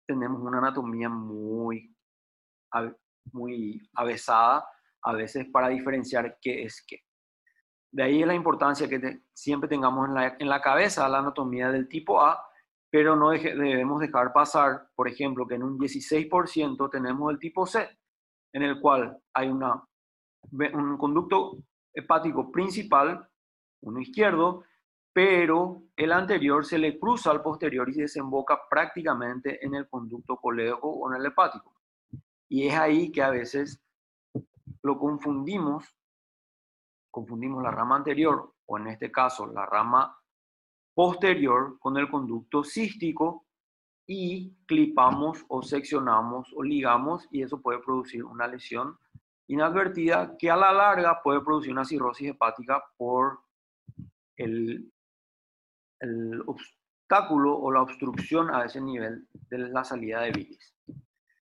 tenemos 0.07 0.41
una 0.41 0.57
anatomía 0.57 1.07
muy, 1.07 1.95
muy 3.31 3.79
avesada 3.93 4.67
a 5.03 5.13
veces 5.13 5.47
para 5.51 5.69
diferenciar 5.69 6.37
qué 6.41 6.63
es 6.63 6.83
qué. 6.87 7.03
De 7.91 8.03
ahí 8.03 8.23
la 8.25 8.33
importancia 8.33 8.87
que 8.87 9.21
siempre 9.33 9.69
tengamos 9.69 10.07
en 10.07 10.15
la, 10.15 10.35
en 10.39 10.49
la, 10.49 10.61
cabeza 10.61 11.07
la 11.09 11.19
anatomía 11.19 11.71
del 11.71 11.87
tipo 11.87 12.21
A, 12.21 12.43
pero 12.91 13.15
no 13.15 13.29
debemos 13.29 14.01
dejar 14.01 14.33
pasar, 14.33 14.89
por 14.95 15.07
ejemplo, 15.07 15.47
que 15.47 15.55
en 15.55 15.63
un 15.63 15.77
16% 15.77 16.89
tenemos 16.89 17.31
el 17.31 17.39
tipo 17.39 17.65
C, 17.67 17.87
en 18.53 18.63
el 18.63 18.79
cual 18.79 19.15
hay 19.33 19.49
una, 19.49 19.83
un 20.51 20.97
conducto 20.97 21.59
hepático 21.93 22.51
principal, 22.51 23.28
uno 23.81 23.99
izquierdo, 23.99 24.63
pero 25.13 25.83
el 25.95 26.11
anterior 26.11 26.65
se 26.65 26.77
le 26.77 26.99
cruza 26.99 27.31
al 27.31 27.41
posterior 27.41 27.89
y 27.89 28.01
desemboca 28.01 28.59
prácticamente 28.69 29.65
en 29.65 29.75
el 29.75 29.89
conducto 29.89 30.37
colédoco 30.37 30.89
o 30.89 31.11
en 31.11 31.19
el 31.19 31.25
hepático. 31.25 31.73
Y 32.47 32.67
es 32.67 32.75
ahí 32.75 33.11
que 33.11 33.21
a 33.21 33.29
veces 33.29 33.81
lo 34.81 34.97
confundimos, 34.97 35.95
confundimos 37.11 37.63
la 37.63 37.71
rama 37.71 37.97
anterior, 37.97 38.53
o 38.65 38.77
en 38.77 38.87
este 38.87 39.11
caso 39.11 39.47
la 39.47 39.65
rama 39.65 40.15
posterior, 40.93 41.79
con 41.79 41.97
el 41.97 42.09
conducto 42.09 42.63
cístico 42.63 43.45
y 44.05 44.55
clipamos 44.65 45.45
o 45.47 45.61
seccionamos 45.61 46.51
o 46.55 46.63
ligamos 46.63 47.27
y 47.31 47.43
eso 47.43 47.61
puede 47.61 47.79
producir 47.79 48.23
una 48.23 48.47
lesión 48.47 48.97
inadvertida 49.47 50.35
que 50.37 50.49
a 50.49 50.55
la 50.55 50.71
larga 50.71 51.21
puede 51.23 51.41
producir 51.41 51.71
una 51.71 51.85
cirrosis 51.85 52.29
hepática 52.29 52.83
por 52.97 53.39
el, 54.39 54.91
obstáculo 56.45 57.57
o 57.57 57.71
la 57.71 57.81
obstrucción 57.81 58.53
a 58.53 58.65
ese 58.65 58.79
nivel 58.79 59.27
de 59.49 59.57
la 59.57 59.83
salida 59.83 60.21
de 60.21 60.31
bilis. 60.31 60.75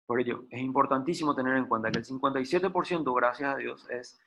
Por 0.07 0.21
ello, 0.21 0.45
es 0.50 0.61
importantísimo 0.61 1.35
tener 1.35 1.57
en 1.57 1.67
cuenta 1.67 1.91
que 1.91 1.99
el 1.99 2.05
57%, 2.05 3.17
gracias 3.17 3.55
a 3.55 3.57
Dios, 3.57 3.88
es 3.88 4.21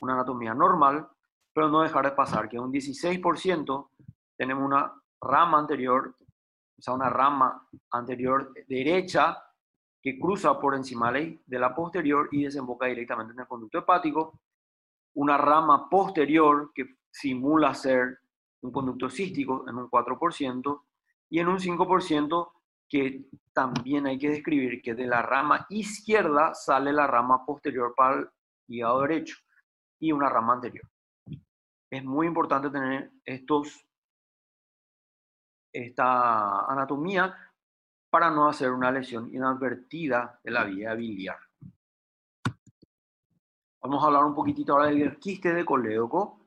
una 0.00 0.14
anatomía 0.14 0.54
normal, 0.54 1.08
pero 1.52 1.68
no 1.68 1.82
dejar 1.82 2.04
de 2.04 2.12
pasar 2.12 2.48
que 2.48 2.58
un 2.58 2.72
16% 2.72 3.88
tenemos 4.36 4.64
una 4.64 4.92
rama 5.20 5.58
anterior, 5.58 6.14
o 6.78 6.82
sea, 6.82 6.94
una 6.94 7.10
rama 7.10 7.66
anterior 7.90 8.52
derecha 8.68 9.42
que 10.00 10.18
cruza 10.18 10.60
por 10.60 10.74
encima 10.74 11.10
de 11.10 11.40
la 11.46 11.74
posterior 11.74 12.28
y 12.30 12.44
desemboca 12.44 12.86
directamente 12.86 13.32
en 13.32 13.40
el 13.40 13.46
conducto 13.46 13.78
hepático, 13.78 14.40
una 15.14 15.38
rama 15.38 15.88
posterior 15.88 16.70
que 16.74 16.96
simula 17.14 17.72
ser 17.74 18.18
un 18.62 18.72
conducto 18.72 19.08
cístico 19.08 19.64
en 19.68 19.76
un 19.76 19.88
4% 19.88 20.82
y 21.30 21.38
en 21.38 21.46
un 21.46 21.58
5% 21.58 22.52
que 22.88 23.28
también 23.52 24.06
hay 24.06 24.18
que 24.18 24.30
describir 24.30 24.82
que 24.82 24.94
de 24.94 25.06
la 25.06 25.22
rama 25.22 25.64
izquierda 25.70 26.54
sale 26.54 26.92
la 26.92 27.06
rama 27.06 27.46
posterior 27.46 27.94
para 27.96 28.18
el 28.18 28.28
hígado 28.66 29.02
derecho 29.02 29.36
y 30.00 30.10
una 30.10 30.28
rama 30.28 30.54
anterior. 30.54 30.88
Es 31.88 32.04
muy 32.04 32.26
importante 32.26 32.68
tener 32.68 33.12
estos, 33.24 33.86
esta 35.72 36.66
anatomía 36.66 37.32
para 38.10 38.28
no 38.30 38.48
hacer 38.48 38.72
una 38.72 38.90
lesión 38.90 39.32
inadvertida 39.32 40.40
de 40.42 40.50
la 40.50 40.64
vía 40.64 40.94
biliar. 40.94 41.38
Vamos 43.80 44.02
a 44.02 44.06
hablar 44.06 44.24
un 44.24 44.34
poquitito 44.34 44.72
ahora 44.72 44.86
del 44.86 45.18
quiste 45.18 45.54
de 45.54 45.64
colédoco, 45.64 46.43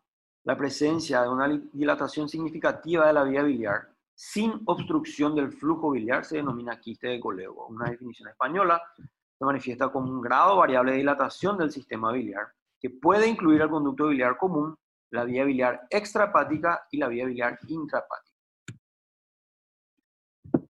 la 0.47 0.55
presencia 0.55 1.23
de 1.23 1.29
una 1.29 1.49
dilatación 1.73 2.29
significativa 2.29 3.05
de 3.05 3.11
la 3.11 3.25
vía 3.25 3.43
biliar 3.43 3.89
sin 4.15 4.61
obstrucción 4.63 5.35
del 5.35 5.51
flujo 5.51 5.91
biliar 5.91 6.23
se 6.23 6.37
denomina 6.37 6.79
quiste 6.79 7.09
de 7.09 7.19
colédoco. 7.19 7.67
Una 7.67 7.89
definición 7.89 8.29
española 8.29 8.81
se 8.95 9.43
manifiesta 9.43 9.89
como 9.89 10.09
un 10.09 10.21
grado 10.21 10.55
variable 10.55 10.93
de 10.93 10.99
dilatación 10.99 11.57
del 11.57 11.69
sistema 11.69 12.13
biliar 12.13 12.47
que 12.79 12.89
puede 12.89 13.27
incluir 13.27 13.61
el 13.61 13.69
conducto 13.69 14.07
biliar 14.07 14.37
común, 14.37 14.73
la 15.11 15.25
vía 15.25 15.43
biliar 15.43 15.85
extrahepática 15.89 16.87
y 16.91 16.97
la 16.97 17.09
vía 17.09 17.25
biliar 17.25 17.59
intrahepática. 17.67 18.37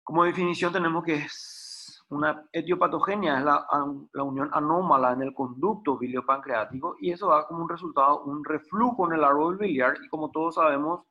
Como 0.02 0.24
definición 0.24 0.72
tenemos 0.72 1.04
que 1.04 1.26
una 2.08 2.48
etiopatogenia, 2.52 3.38
es 3.38 3.44
la, 3.44 3.66
la, 4.12 4.22
unión 4.22 4.48
anómala 4.52 5.12
en 5.12 5.22
el 5.22 5.34
conducto 5.34 5.98
biliopancreático 5.98 6.96
y 7.00 7.10
eso 7.10 7.28
da 7.28 7.46
como 7.46 7.62
un 7.62 7.68
resultado 7.68 8.22
un 8.22 8.44
reflujo 8.44 9.06
en 9.08 9.18
el 9.18 9.24
árbol 9.24 9.56
biliar 9.56 9.96
y 10.04 10.08
como 10.08 10.30
todos 10.30 10.54
sabemos, 10.54 11.02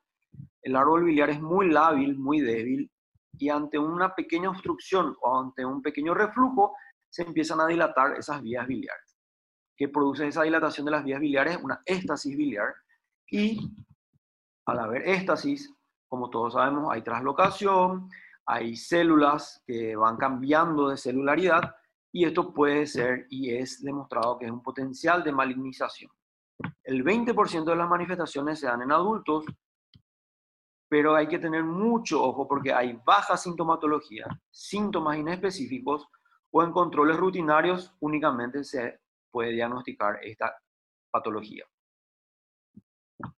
el 0.62 0.76
árbol 0.76 1.04
biliar 1.04 1.30
es 1.30 1.42
muy 1.42 1.70
lábil, 1.70 2.18
muy 2.18 2.40
débil 2.40 2.90
y 3.38 3.50
ante 3.50 3.78
una 3.78 4.16
pequeña 4.16 4.50
obstrucción 4.50 5.16
o 5.22 5.40
ante 5.40 5.66
un 5.66 5.82
pequeño 5.82 6.14
reflujo 6.14 6.76
se 7.10 7.24
empiezan 7.24 7.60
a 7.60 7.68
dilatar 7.68 8.14
esas 8.18 8.42
vías 8.42 8.66
biliares. 8.68 9.18
que 9.78 9.90
produce 9.90 10.26
esa 10.26 10.44
dilatación 10.44 10.86
de 10.86 10.92
las 10.92 11.04
vías 11.04 11.20
biliares? 11.20 11.60
Una 11.62 11.82
éstasis 11.86 12.38
biliar 12.38 12.74
y 13.30 13.60
al 14.66 14.80
haber 14.80 15.08
éstasis, 15.08 15.74
como 16.08 16.30
todos 16.30 16.54
sabemos, 16.54 16.92
hay 16.92 17.02
traslocación, 17.02 18.10
hay 18.46 18.76
células 18.76 19.64
que 19.66 19.96
van 19.96 20.18
cambiando 20.18 20.90
de 20.90 20.98
celularidad 20.98 21.76
y 22.12 22.26
esto 22.26 22.54
puede 22.54 22.86
ser 22.86 23.26
y 23.30 23.54
es 23.56 23.84
demostrado 23.84 24.38
que 24.38 24.46
es 24.46 24.52
un 24.52 24.62
potencial 24.62 25.24
de 25.24 25.32
malignización. 25.32 26.12
El 26.84 27.04
20% 27.04 27.66
de 27.66 27.76
las 27.76 27.90
manifestaciones 27.90 28.60
se 28.60 28.68
dan 28.68 28.82
en 28.84 28.92
adultos, 28.92 29.46
pero 30.88 31.16
hay 31.16 31.28
que 31.28 31.40
tener 31.40 31.64
mucho 31.64 32.24
ojo 32.24 32.48
porque 32.48 32.72
hay 32.72 32.98
baja 33.06 33.36
sintomatología, 33.36 34.26
síntomas 34.52 35.18
inespecíficos 35.18 36.08
o 36.52 36.64
en 36.64 36.72
controles 36.72 37.18
rutinarios 37.18 37.94
únicamente 38.00 38.64
se 38.64 39.02
puede 39.30 39.52
diagnosticar 39.52 40.20
esta 40.24 40.56
patología. 41.12 41.66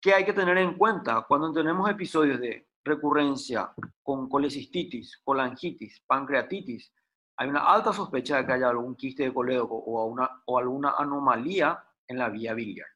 ¿Qué 0.01 0.13
hay 0.13 0.25
que 0.25 0.33
tener 0.33 0.59
en 0.59 0.77
cuenta 0.77 1.25
cuando 1.27 1.53
tenemos 1.53 1.89
episodios 1.89 2.41
de 2.41 2.69
recurrencia 2.87 3.73
con 4.03 4.29
colecistitis, 4.29 5.21
colangitis, 5.25 6.01
pancreatitis, 6.07 6.93
hay 7.37 7.49
una 7.49 7.61
alta 7.61 7.93
sospecha 7.93 8.39
de 8.39 8.47
que 8.47 8.53
haya 8.53 8.71
algún 8.71 8.97
quiste 8.97 9.25
de 9.25 9.35
colédoco 9.35 9.77
o, 9.77 10.17
o 10.47 10.59
alguna 10.59 10.95
anomalía 10.97 11.85
en 12.09 12.19
la 12.19 12.31
vía 12.31 12.55
biliar. 12.55 12.87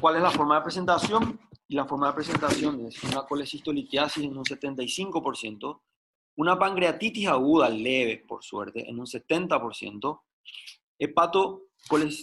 ¿Cuál 0.00 0.16
es 0.16 0.22
la 0.22 0.30
forma 0.30 0.56
de 0.56 0.62
presentación? 0.62 1.40
Y 1.66 1.74
la 1.74 1.84
forma 1.84 2.08
de 2.08 2.14
presentación 2.14 2.86
es 2.86 3.02
una 3.04 3.22
colecistolitiasis 3.22 4.24
en 4.24 4.36
un 4.36 4.44
75%, 4.44 5.80
una 6.36 6.58
pancreatitis 6.58 7.28
aguda 7.28 7.68
leve, 7.68 8.24
por 8.26 8.42
suerte, 8.42 8.88
en 8.88 8.98
un 8.98 9.06
70%, 9.06 10.20
hepato 10.98 11.66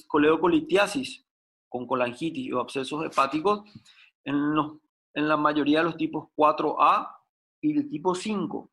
coledocolitiasis 0.08 1.26
con 1.70 1.86
colangitis 1.86 2.54
o 2.54 2.60
abscesos 2.60 3.06
hepáticos 3.06 3.64
en 4.24 4.56
los 4.56 4.78
en 5.18 5.28
la 5.28 5.36
mayoría 5.36 5.80
de 5.80 5.86
los 5.86 5.98
tipos 5.98 6.28
4A 6.36 7.12
y 7.60 7.76
el 7.76 7.90
tipo 7.90 8.14
5. 8.14 8.70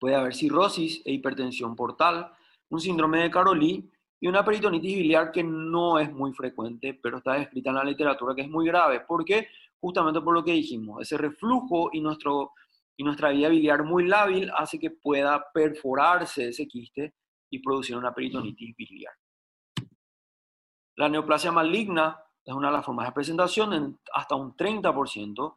Puede 0.00 0.16
haber 0.16 0.34
cirrosis 0.34 1.02
e 1.04 1.12
hipertensión 1.12 1.76
portal, 1.76 2.32
un 2.68 2.80
síndrome 2.80 3.22
de 3.22 3.30
Caroli 3.30 3.88
y 4.18 4.26
una 4.26 4.44
peritonitis 4.44 4.96
biliar 4.96 5.30
que 5.30 5.44
no 5.44 6.00
es 6.00 6.12
muy 6.12 6.32
frecuente, 6.32 6.98
pero 7.00 7.18
está 7.18 7.34
descrita 7.34 7.70
en 7.70 7.76
la 7.76 7.84
literatura 7.84 8.34
que 8.34 8.42
es 8.42 8.50
muy 8.50 8.66
grave. 8.66 9.00
¿Por 9.06 9.24
qué? 9.24 9.46
Justamente 9.78 10.20
por 10.20 10.34
lo 10.34 10.42
que 10.42 10.50
dijimos, 10.50 11.00
ese 11.00 11.16
reflujo 11.16 11.90
y, 11.92 12.00
nuestro, 12.00 12.50
y 12.96 13.04
nuestra 13.04 13.30
vía 13.30 13.48
biliar 13.48 13.84
muy 13.84 14.08
lábil 14.08 14.50
hace 14.56 14.80
que 14.80 14.90
pueda 14.90 15.46
perforarse 15.54 16.48
ese 16.48 16.66
quiste 16.66 17.14
y 17.50 17.60
producir 17.60 17.96
una 17.96 18.12
peritonitis 18.12 18.74
biliar. 18.74 19.14
La 20.96 21.08
neoplasia 21.08 21.52
maligna 21.52 22.20
es 22.44 22.54
una 22.54 22.68
de 22.68 22.74
las 22.74 22.84
formas 22.84 23.06
de 23.06 23.12
presentación 23.12 23.72
en 23.72 23.98
hasta 24.12 24.34
un 24.34 24.56
30%, 24.56 25.56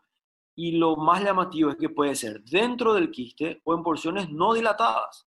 y 0.55 0.73
lo 0.73 0.95
más 0.95 1.23
llamativo 1.23 1.71
es 1.71 1.77
que 1.77 1.89
puede 1.89 2.15
ser 2.15 2.43
dentro 2.43 2.93
del 2.93 3.09
quiste 3.09 3.61
o 3.63 3.73
en 3.73 3.81
porciones 3.81 4.29
no 4.29 4.53
dilatadas 4.53 5.27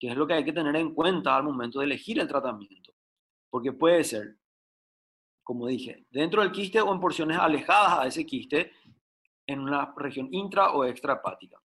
que 0.00 0.08
es 0.08 0.16
lo 0.16 0.26
que 0.26 0.32
hay 0.32 0.44
que 0.44 0.54
tener 0.54 0.74
en 0.76 0.94
cuenta 0.94 1.36
al 1.36 1.44
momento 1.44 1.78
de 1.78 1.84
elegir 1.84 2.18
el 2.18 2.26
tratamiento. 2.26 2.94
Porque 3.50 3.72
puede 3.72 4.02
ser, 4.02 4.38
como 5.44 5.66
dije, 5.66 6.06
dentro 6.10 6.40
del 6.40 6.50
quiste 6.50 6.80
o 6.80 6.90
en 6.90 6.98
porciones 6.98 7.38
alejadas 7.38 7.98
a 7.98 8.06
ese 8.06 8.24
quiste, 8.24 8.72
en 9.46 9.60
una 9.60 9.92
región 9.96 10.28
intra 10.32 10.70
o 10.70 10.84
extrahepática. 10.84 11.60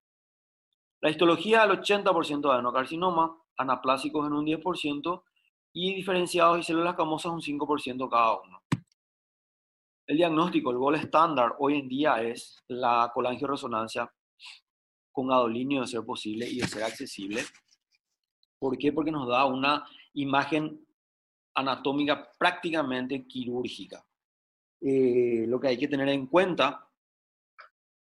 La 0.99 1.11
histología 1.11 1.65
del 1.65 1.79
80% 1.79 2.41
de 2.41 2.51
adenocarcinoma, 2.51 3.37
anaplásicos 3.57 4.27
en 4.27 4.33
un 4.33 4.45
10% 4.45 5.23
y 5.71 5.93
diferenciados 5.93 6.59
y 6.59 6.63
células 6.63 6.95
camosas 6.95 7.31
un 7.31 7.41
5% 7.41 8.09
cada 8.09 8.41
uno. 8.41 8.63
El 10.07 10.17
diagnóstico, 10.17 10.71
el 10.71 10.77
gol 10.77 10.95
estándar 10.95 11.55
hoy 11.59 11.79
en 11.79 11.87
día 11.87 12.21
es 12.21 12.63
la 12.67 13.11
colangioresonancia 13.13 14.11
con 15.11 15.31
adolinio 15.31 15.81
de 15.81 15.87
ser 15.87 16.03
posible 16.03 16.47
y 16.47 16.59
de 16.59 16.67
ser 16.67 16.83
accesible 16.83 17.43
¿Por 18.59 18.77
qué? 18.77 18.91
Porque 18.91 19.11
nos 19.11 19.27
da 19.27 19.45
una 19.45 19.85
imagen 20.13 20.85
anatómica 21.53 22.31
prácticamente 22.37 23.25
quirúrgica. 23.27 24.03
Eh, 24.81 25.45
lo 25.47 25.59
que 25.59 25.67
hay 25.67 25.77
que 25.77 25.87
tener 25.87 26.09
en 26.09 26.27
cuenta 26.27 26.89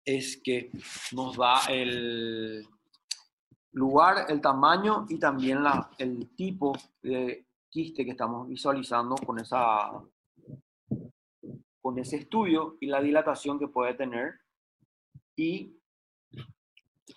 es 0.04 0.40
que 0.42 0.70
nos 1.12 1.36
da 1.36 1.60
el 1.68 2.66
lugar, 3.72 4.26
el 4.28 4.40
tamaño 4.40 5.06
y 5.08 5.18
también 5.18 5.62
la, 5.62 5.90
el 5.98 6.34
tipo 6.34 6.76
de 7.02 7.46
quiste 7.68 8.04
que 8.04 8.12
estamos 8.12 8.48
visualizando 8.48 9.16
con, 9.16 9.38
esa, 9.38 9.90
con 11.84 11.98
ese 11.98 12.16
estudio 12.16 12.78
y 12.80 12.86
la 12.86 13.02
dilatación 13.02 13.58
que 13.58 13.68
puede 13.68 13.92
tener. 13.92 14.40
Y 15.36 15.78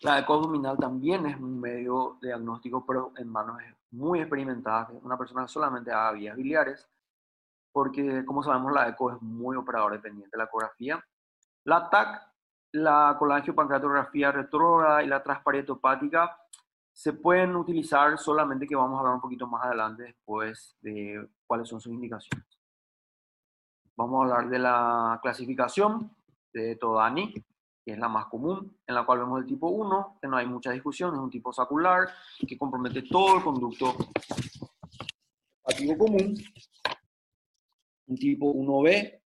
la 0.02 0.20
eco 0.20 0.34
abdominal 0.34 0.78
también 0.78 1.26
es 1.26 1.38
un 1.38 1.62
medio 1.62 2.18
diagnóstico, 2.22 2.86
pero 2.86 3.14
en 3.16 3.30
manos 3.30 3.62
muy 3.92 4.20
experimentadas, 4.20 4.90
una 5.02 5.18
persona 5.18 5.44
que 5.44 5.48
solamente 5.48 5.90
haga 5.90 6.12
vías 6.12 6.36
biliares, 6.36 6.86
porque 7.72 8.26
como 8.26 8.44
sabemos 8.44 8.74
la 8.74 8.90
eco 8.90 9.10
es 9.10 9.22
muy 9.22 9.56
operador 9.56 9.94
dependiente 9.94 10.32
de 10.34 10.38
la 10.38 10.50
ecografía. 10.50 11.02
La 11.64 11.90
TAC, 11.90 12.30
la 12.74 13.16
colangiopancreatografía 13.18 14.34
retrógrada 14.34 15.02
y 15.02 15.08
la 15.08 15.24
transparentopática 15.24 16.38
se 16.92 17.14
pueden 17.14 17.56
utilizar 17.56 18.18
solamente 18.18 18.68
que 18.68 18.76
vamos 18.76 18.98
a 18.98 19.00
hablar 19.00 19.16
un 19.16 19.22
poquito 19.22 19.48
más 19.48 19.64
adelante 19.64 20.04
después 20.04 20.76
de 20.82 21.26
cuáles 21.46 21.70
son 21.70 21.80
sus 21.80 21.94
indicaciones. 21.94 22.57
Vamos 23.98 24.20
a 24.20 24.24
hablar 24.26 24.50
de 24.52 24.60
la 24.60 25.20
clasificación 25.24 26.16
de 26.54 26.76
Todani, 26.76 27.34
que 27.34 27.94
es 27.94 27.98
la 27.98 28.08
más 28.08 28.28
común, 28.28 28.78
en 28.86 28.94
la 28.94 29.04
cual 29.04 29.20
vemos 29.20 29.42
el 29.42 29.48
tipo 29.48 29.70
1, 29.70 30.20
que 30.22 30.28
no 30.28 30.38
hay 30.38 30.46
mucha 30.46 30.72
discusión, 30.72 31.16
es 31.16 31.20
un 31.20 31.32
tipo 31.32 31.52
sacular, 31.52 32.08
que 32.48 32.58
compromete 32.60 33.02
todo 33.02 33.38
el 33.38 33.44
conducto 33.44 33.96
hepático 35.64 35.98
común. 35.98 36.36
Un 38.06 38.18
tipo 38.18 38.54
1B, 38.54 39.20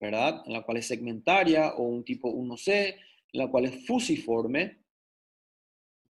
¿verdad? 0.00 0.42
En 0.46 0.52
la 0.52 0.62
cual 0.62 0.76
es 0.76 0.86
segmentaria, 0.86 1.74
o 1.74 1.82
un 1.82 2.04
tipo 2.04 2.32
1C, 2.32 2.94
en 3.32 3.40
la 3.40 3.50
cual 3.50 3.64
es 3.64 3.86
fusiforme. 3.88 4.84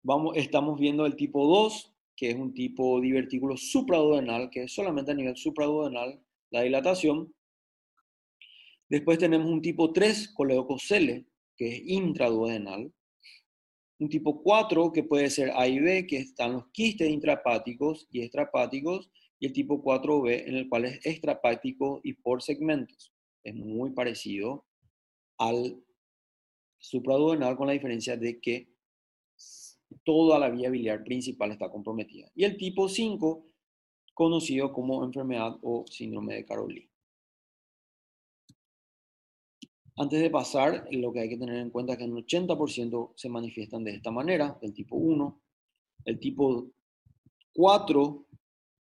Vamos, 0.03 0.37
estamos 0.37 0.79
viendo 0.79 1.07
el 1.07 1.17
tipo 1.17 1.47
2, 1.47 1.97
que 2.15 2.29
es 2.29 2.37
un 2.37 2.53
tipo 2.53 3.01
divertículo 3.01 3.57
supraduodenal, 3.57 4.51
que 4.51 4.65
es 4.65 4.75
solamente 4.75 5.13
a 5.13 5.15
nivel 5.15 5.37
supraduodenal 5.37 6.21
la 6.51 6.61
dilatación. 6.61 7.33
Después 8.89 9.19
tenemos 9.19 9.51
un 9.51 9.61
tipo 9.61 9.93
3, 9.93 10.29
coleococele, 10.29 11.27
que 11.57 11.69
es 11.69 11.83
intraduodenal. 11.87 12.93
Un 13.99 14.09
tipo 14.09 14.43
4, 14.43 14.93
que 14.93 15.03
puede 15.03 15.31
ser 15.31 15.51
A 15.55 15.67
y 15.67 15.81
B, 15.81 16.07
que 16.07 16.19
están 16.19 16.53
los 16.53 16.69
quistes 16.69 17.09
intrapáticos 17.09 18.07
y 18.11 18.21
extrapáticos, 18.23 19.11
y 19.39 19.47
el 19.47 19.53
tipo 19.53 19.83
4B, 19.83 20.45
en 20.47 20.57
el 20.57 20.69
cual 20.69 20.85
es 20.85 21.05
extrapático 21.05 22.01
y 22.03 22.15
por 22.15 22.43
segmentos. 22.43 23.13
Es 23.43 23.55
muy 23.55 23.91
parecido 23.91 24.67
al 25.39 25.83
supraduodenal 26.79 27.57
con 27.57 27.67
la 27.67 27.73
diferencia 27.73 28.17
de 28.17 28.41
que 28.41 28.69
toda 30.05 30.39
la 30.39 30.51
vía 30.51 30.71
biliar 30.71 31.05
principal 31.05 31.53
está 31.53 31.71
comprometida. 31.71 32.31
Y 32.35 32.45
el 32.45 32.57
tipo 32.57 32.89
5, 32.89 33.47
conocido 34.15 34.73
como 34.73 35.05
enfermedad 35.05 35.59
o 35.63 35.85
síndrome 35.87 36.35
de 36.35 36.45
Caroli. 36.45 36.89
Antes 39.99 40.21
de 40.21 40.31
pasar, 40.31 40.87
lo 40.91 41.11
que 41.13 41.21
hay 41.21 41.29
que 41.31 41.39
tener 41.39 41.57
en 41.57 41.71
cuenta 41.71 41.95
es 41.95 41.99
que 41.99 42.05
un 42.05 42.23
80% 42.23 43.13
se 43.17 43.29
manifiestan 43.31 43.83
de 43.83 43.93
esta 43.93 44.11
manera, 44.11 44.59
del 44.61 44.75
tipo 44.75 44.97
1. 44.97 45.41
El 46.05 46.21
tipo 46.21 46.71
4, 47.55 48.27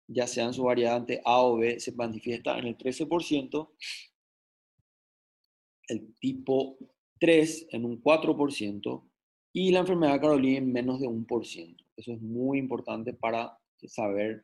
ya 0.07 0.25
sea 0.25 0.45
en 0.45 0.53
su 0.53 0.63
variante 0.63 1.21
A 1.23 1.41
o 1.41 1.57
B, 1.57 1.79
se 1.79 1.91
manifiesta 1.91 2.57
en 2.57 2.65
el 2.65 2.77
13%. 2.77 3.69
El 5.87 6.15
tipo 6.15 6.77
3 7.19 7.67
en 7.69 7.85
un 7.85 8.01
4% 8.01 9.03
y 9.53 9.71
la 9.71 9.79
enfermedad 9.79 10.19
Carolina 10.19 10.57
en 10.57 10.73
menos 10.73 10.99
de 10.99 11.07
un 11.07 11.25
por 11.25 11.45
ciento. 11.45 11.83
Eso 11.95 12.13
es 12.13 12.21
muy 12.21 12.57
importante 12.57 13.13
para 13.13 13.57
saber 13.87 14.41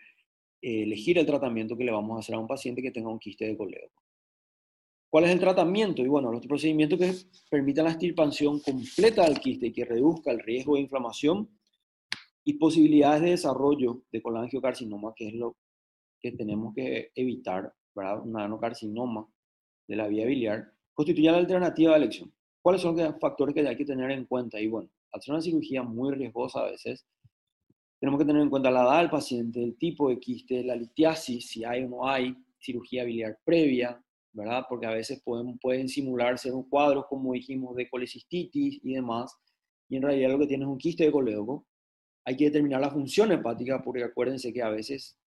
eh, 0.62 0.84
elegir 0.84 1.18
el 1.18 1.26
tratamiento 1.26 1.76
que 1.76 1.84
le 1.84 1.92
vamos 1.92 2.16
a 2.16 2.20
hacer 2.20 2.36
a 2.36 2.40
un 2.40 2.48
paciente 2.48 2.84
que 2.84 2.92
tenga 2.92 3.10
un 3.10 3.20
quiste 3.20 3.46
de 3.46 3.58
coledo. 3.58 3.90
¿Cuál 5.12 5.26
es 5.26 5.32
el 5.32 5.42
tratamiento? 5.42 6.02
Y 6.02 6.08
bueno, 6.08 6.32
los 6.32 6.48
procedimientos 6.48 6.98
que 6.98 7.14
permitan 7.50 7.84
la 7.84 7.92
extirpación 7.92 8.62
completa 8.62 9.26
del 9.26 9.42
quiste 9.42 9.68
y 9.68 9.74
que 9.74 9.84
reduzca 9.84 10.32
el 10.32 10.40
riesgo 10.40 10.76
de 10.76 10.82
inflamación 10.84 11.50
y 12.46 12.54
posibilidades 12.54 13.22
de 13.22 13.32
desarrollo 13.32 14.04
de 14.10 14.22
colangiocarcinoma, 14.22 15.14
que 15.14 15.28
es 15.28 15.34
lo 15.34 15.58
que 16.18 16.32
tenemos 16.32 16.74
que 16.74 17.12
evitar, 17.14 17.74
¿verdad? 17.94 18.22
Un 18.26 18.40
adenocarcinoma 18.40 19.28
de 19.86 19.96
la 19.98 20.08
vía 20.08 20.26
biliar, 20.26 20.72
constituye 20.94 21.30
la 21.30 21.40
alternativa 21.40 21.92
de 21.92 21.98
elección. 21.98 22.34
¿Cuáles 22.62 22.82
son 22.82 22.96
los 22.96 23.20
factores 23.20 23.54
que 23.54 23.68
hay 23.68 23.76
que 23.76 23.84
tener 23.84 24.12
en 24.12 24.24
cuenta? 24.24 24.62
Y 24.62 24.68
bueno, 24.68 24.90
al 25.12 25.22
ser 25.22 25.34
una 25.34 25.42
cirugía 25.42 25.84
muy 25.84 26.16
riesgosa 26.16 26.62
a 26.62 26.72
veces, 26.72 27.06
tenemos 28.00 28.18
que 28.18 28.26
tener 28.26 28.42
en 28.42 28.50
cuenta 28.50 28.72
la 28.72 28.84
edad 28.84 29.00
del 29.00 29.10
paciente, 29.10 29.62
el 29.62 29.76
tipo 29.76 30.08
de 30.08 30.22
quiste, 30.22 30.64
la 30.64 30.78
litiasis, 30.78 31.50
si 31.50 31.66
hay 31.66 31.84
o 31.84 31.90
no 31.90 32.08
hay, 32.08 32.34
cirugía 32.62 33.04
biliar 33.04 33.38
previa, 33.44 34.02
¿verdad? 34.34 34.64
Porque 34.70 34.86
a 34.86 34.92
veces 34.92 35.22
pueden, 35.24 35.58
pueden 35.60 35.90
simular 35.90 36.38
ser 36.38 36.54
un 36.54 36.70
cuadro, 36.70 37.06
como 37.08 37.34
dijimos, 37.34 37.76
de 37.76 37.90
colecistitis 37.90 38.80
y 38.84 38.94
demás, 38.94 39.36
y 39.90 39.98
en 39.98 40.04
realidad 40.04 40.32
lo 40.32 40.40
que 40.40 40.48
tiene 40.48 40.64
es 40.64 40.70
un 40.70 40.78
quiste 40.78 41.04
de 41.04 41.12
colédoco. 41.12 41.68
Hay 42.26 42.38
que 42.38 42.46
determinar 42.46 42.82
la 42.82 42.92
función 42.92 43.32
hepática, 43.32 43.82
porque 43.84 44.04
acuérdense 44.04 44.54
que 44.54 44.62
a 44.62 44.70
veces 44.70 45.18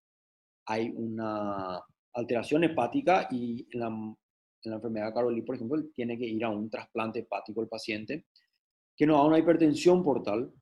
hay 0.67 0.91
una 0.97 1.83
alteración 2.15 2.65
hepática 2.65 3.29
y 3.31 3.67
en 3.73 3.81
la, 3.81 3.89
en 3.89 4.71
la 4.71 4.77
enfermedad 4.77 5.09
de 5.09 5.15
Caroli, 5.15 5.43
por 5.43 5.57
ejemplo, 5.57 5.83
tiene 5.95 6.17
que 6.17 6.27
ir 6.27 6.45
a 6.45 6.51
un 6.51 6.71
trasplante 6.71 7.21
hepático 7.21 7.61
el 7.61 7.69
paciente, 7.69 8.27
que 8.97 9.07
no 9.07 9.17
haga 9.17 9.29
una 9.29 9.39
hipertensión 9.39 10.03
portal 10.03 10.53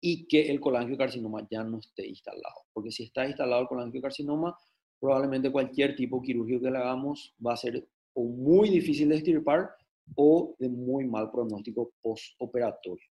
y 0.00 0.26
que 0.26 0.50
el 0.50 0.60
colangiocarcinoma 0.60 1.46
ya 1.50 1.62
no 1.62 1.78
esté 1.78 2.08
instalado. 2.08 2.64
Porque 2.72 2.90
si 2.90 3.04
está 3.04 3.26
instalado 3.26 3.62
el 3.62 3.68
colangiocarcinoma, 3.68 4.56
probablemente 5.00 5.50
cualquier 5.50 5.96
tipo 5.96 6.20
quirúrgico 6.20 6.60
que 6.60 6.70
le 6.70 6.78
hagamos 6.78 7.34
va 7.44 7.54
a 7.54 7.56
ser 7.56 7.88
o 8.12 8.24
muy 8.24 8.68
difícil 8.68 9.08
de 9.08 9.16
estirpar 9.16 9.70
o 10.14 10.54
de 10.58 10.68
muy 10.68 11.06
mal 11.06 11.30
pronóstico 11.30 11.92
postoperatorio. 12.02 13.06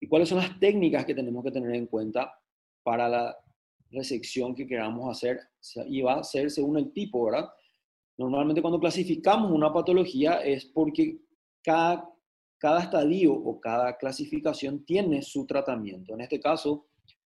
¿Y 0.00 0.08
cuáles 0.08 0.28
son 0.28 0.38
las 0.38 0.58
técnicas 0.58 1.04
que 1.04 1.14
tenemos 1.14 1.44
que 1.44 1.52
tener 1.52 1.74
en 1.74 1.86
cuenta 1.86 2.32
para 2.82 3.08
la 3.08 3.36
resección 3.90 4.54
que 4.54 4.66
queramos 4.66 5.08
hacer? 5.10 5.38
Y 5.86 6.00
va 6.00 6.14
a 6.14 6.24
ser 6.24 6.50
según 6.50 6.78
el 6.78 6.92
tipo, 6.92 7.24
¿verdad? 7.26 7.48
Normalmente 8.18 8.62
cuando 8.62 8.80
clasificamos 8.80 9.52
una 9.52 9.72
patología 9.72 10.42
es 10.42 10.64
porque 10.64 11.18
cada, 11.62 12.08
cada 12.58 12.82
estadio 12.82 13.32
o 13.32 13.60
cada 13.60 13.96
clasificación 13.96 14.84
tiene 14.84 15.22
su 15.22 15.46
tratamiento. 15.46 16.14
En 16.14 16.22
este 16.22 16.40
caso, 16.40 16.86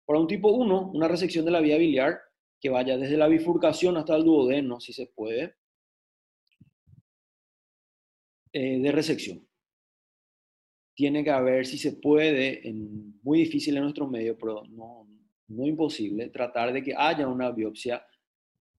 para 0.06 0.20
un 0.20 0.28
tipo 0.28 0.52
1, 0.52 0.92
una 0.94 1.08
resección 1.08 1.44
de 1.46 1.52
la 1.52 1.60
vía 1.60 1.78
biliar 1.78 2.20
que 2.63 2.69
vaya 2.69 2.97
desde 2.97 3.17
la 3.17 3.28
bifurcación 3.28 3.97
hasta 3.97 4.15
el 4.15 4.23
duodeno, 4.23 4.80
si 4.80 4.93
se 4.93 5.08
puede, 5.08 5.56
eh, 8.54 8.80
de 8.80 8.91
resección. 8.93 9.45
Tiene 10.95 11.26
que 11.26 11.32
haber, 11.32 11.65
si 11.65 11.78
se 11.78 11.97
puede, 11.97 12.65
en, 12.65 13.19
muy 13.21 13.39
difícil 13.39 13.76
en 13.76 13.84
nuestro 13.84 14.08
medio, 14.08 14.38
pero 14.38 14.63
no, 14.69 15.06
no 15.49 15.67
imposible, 15.67 16.30
tratar 16.30 16.71
de 16.71 16.82
que 16.82 16.93
haya 16.95 17.28
una 17.28 17.52
biopsia 17.52 18.08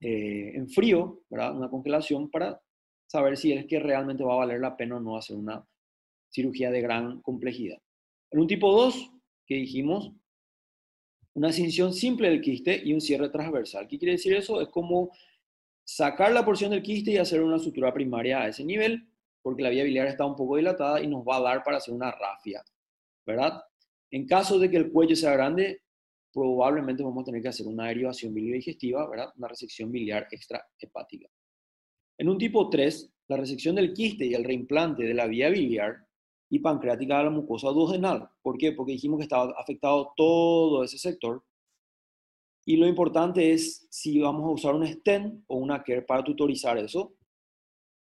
eh, 0.01 0.53
en 0.55 0.67
frío, 0.71 1.21
¿verdad? 1.29 1.55
una 1.55 1.69
congelación, 1.69 2.31
para 2.31 2.59
saber 3.07 3.37
si 3.37 3.53
es 3.53 3.67
que 3.67 3.81
realmente 3.81 4.25
va 4.25 4.33
a 4.33 4.47
valer 4.47 4.61
la 4.61 4.79
pena 4.79 4.97
o 4.97 5.01
no 5.01 5.19
hacer 5.19 5.37
una 5.37 5.63
cirugía 6.31 6.71
de 6.71 6.81
gran 6.81 7.21
complejidad. 7.21 7.77
En 8.31 8.41
un 8.41 8.47
tipo 8.47 8.73
2, 8.73 9.13
que 9.47 9.57
dijimos, 9.57 10.11
una 11.35 11.53
cinción 11.53 11.93
simple 11.93 12.31
del 12.31 12.41
quiste 12.41 12.81
y 12.85 12.93
un 12.93 13.01
cierre 13.01 13.29
transversal. 13.29 13.87
¿Qué 13.89 13.99
quiere 13.99 14.13
decir 14.13 14.35
eso? 14.35 14.61
Es 14.61 14.69
como 14.69 15.11
sacar 15.85 16.33
la 16.33 16.45
porción 16.45 16.71
del 16.71 16.83
quiste 16.83 17.13
y 17.13 17.19
hacer 17.19 17.43
una 17.43 17.59
sutura 17.59 17.93
primaria 17.93 18.43
a 18.43 18.49
ese 18.49 18.65
nivel, 18.65 19.07
porque 19.43 19.63
la 19.63 19.71
vía 19.71 19.85
biliar 19.85 20.07
está 20.07 20.25
un 20.25 20.37
poco 20.37 20.57
dilatada 20.57 21.03
y 21.03 21.07
nos 21.07 21.25
va 21.25 21.37
a 21.37 21.43
dar 21.43 21.63
para 21.63 21.77
hacer 21.77 21.93
una 21.93 22.11
rafia, 22.11 22.65
¿verdad? 23.27 23.63
En 24.11 24.27
caso 24.27 24.59
de 24.59 24.71
que 24.71 24.77
el 24.77 24.91
cuello 24.91 25.17
sea 25.17 25.33
grande, 25.33 25.83
probablemente 26.33 27.03
vamos 27.03 27.23
a 27.23 27.27
tener 27.27 27.43
que 27.43 27.49
hacer 27.49 27.67
una 27.67 27.89
derivación 27.89 28.33
biliodigestiva, 28.33 29.09
¿verdad? 29.11 29.33
Una 29.37 29.49
resección 29.49 29.91
biliar 29.91 30.29
extrahepática. 30.31 31.29
En 32.17 32.29
un 32.29 32.39
tipo 32.39 32.71
3, 32.71 33.13
la 33.29 33.37
resección 33.37 33.75
del 33.75 33.93
quiste 33.93 34.25
y 34.25 34.35
el 34.35 34.45
reimplante 34.45 35.03
de 35.03 35.15
la 35.15 35.27
vía 35.27 35.49
biliar 35.51 36.04
y 36.55 36.61
pancreática 36.61 37.19
de 37.19 37.25
la 37.25 37.31
mucosa 37.31 37.71
duodenal. 37.71 38.31
¿Por 38.41 38.57
qué? 38.57 38.71
Porque 38.71 38.93
dijimos 38.93 39.19
que 39.19 39.25
estaba 39.25 39.53
afectado 39.59 40.13
todo 40.17 40.85
ese 40.85 40.99
sector. 40.99 41.43
Y 42.65 42.77
lo 42.77 42.87
importante 42.87 43.53
es 43.53 43.89
si 43.91 44.21
vamos 44.21 44.45
a 44.45 44.53
usar 44.53 44.75
un 44.77 44.87
stent 44.87 45.43
o 45.49 45.57
una 45.57 45.83
care 45.83 46.03
para 46.03 46.23
tutorizar 46.23 46.79
eso. 46.79 47.13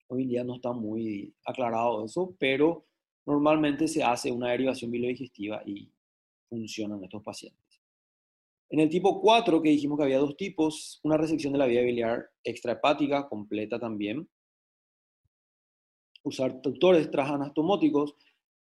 Hoy 0.06 0.22
en 0.22 0.28
día 0.28 0.44
no 0.44 0.54
está 0.54 0.72
muy 0.72 1.34
aclarado 1.44 2.04
eso, 2.04 2.36
pero 2.38 2.86
normalmente 3.26 3.88
se 3.88 4.04
hace 4.04 4.30
una 4.30 4.50
derivación 4.50 4.92
biliodigestiva 4.92 5.60
y 5.66 5.90
funcionan 6.48 7.02
estos 7.02 7.24
pacientes. 7.24 7.82
En 8.70 8.78
el 8.78 8.88
tipo 8.88 9.20
4, 9.20 9.60
que 9.60 9.70
dijimos 9.70 9.98
que 9.98 10.04
había 10.04 10.18
dos 10.18 10.36
tipos, 10.36 11.00
una 11.02 11.16
resección 11.16 11.52
de 11.52 11.58
la 11.58 11.66
vía 11.66 11.82
biliar 11.82 12.30
extrahepática 12.44 13.28
completa 13.28 13.80
también, 13.80 14.28
usar 16.22 16.60
tutores 16.62 17.10
transanastomóticos, 17.10 18.14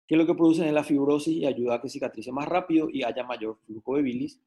que 0.07 0.17
lo 0.17 0.27
que 0.27 0.35
producen 0.35 0.67
es 0.67 0.73
la 0.73 0.85
fibrosis 0.85 1.35
y 1.37 1.47
ayuda 1.47 1.75
a 1.75 1.81
que 1.81 1.89
cicatrice 1.89 2.31
más 2.33 2.49
rápido 2.49 2.89
y 2.91 3.03
haya 3.03 3.25
mayor 3.25 3.59
flujo 3.67 3.97
de 3.97 4.03
bilis. 4.03 4.41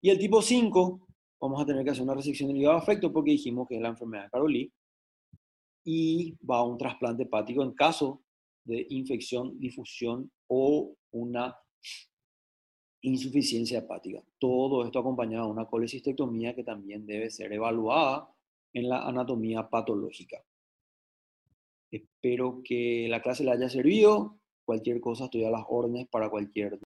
Y 0.00 0.10
el 0.10 0.18
tipo 0.18 0.40
5, 0.40 1.06
vamos 1.40 1.62
a 1.62 1.66
tener 1.66 1.84
que 1.84 1.90
hacer 1.90 2.02
una 2.02 2.14
resección 2.14 2.48
del 2.48 2.58
hígado 2.58 2.76
afecto 2.76 3.12
porque 3.12 3.32
dijimos 3.32 3.68
que 3.68 3.76
es 3.76 3.82
la 3.82 3.88
enfermedad 3.88 4.24
de 4.24 4.30
Caroli 4.30 4.72
y 5.84 6.34
va 6.44 6.58
a 6.58 6.64
un 6.64 6.78
trasplante 6.78 7.24
hepático 7.24 7.62
en 7.62 7.72
caso 7.72 8.22
de 8.64 8.86
infección, 8.90 9.58
difusión 9.60 10.30
o 10.48 10.94
una 11.12 11.56
insuficiencia 13.02 13.78
hepática. 13.78 14.22
Todo 14.38 14.84
esto 14.84 14.98
acompañado 14.98 15.46
de 15.46 15.52
una 15.52 15.66
colecistectomía 15.66 16.54
que 16.54 16.64
también 16.64 17.06
debe 17.06 17.30
ser 17.30 17.52
evaluada 17.52 18.28
en 18.72 18.88
la 18.88 19.06
anatomía 19.06 19.68
patológica. 19.68 20.42
Espero 21.90 22.62
que 22.64 23.06
la 23.08 23.22
clase 23.22 23.44
le 23.44 23.52
haya 23.52 23.68
servido. 23.68 24.40
Cualquier 24.66 25.00
cosa 25.00 25.26
estoy 25.26 25.44
a 25.44 25.50
las 25.50 25.62
órdenes 25.68 26.08
para 26.08 26.28
cualquier 26.28 26.80